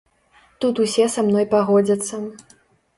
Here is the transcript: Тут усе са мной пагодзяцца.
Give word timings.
Тут 0.61 0.81
усе 0.85 1.05
са 1.17 1.27
мной 1.29 1.45
пагодзяцца. 1.55 2.27